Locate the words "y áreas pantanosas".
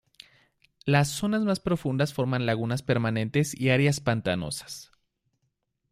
3.53-4.91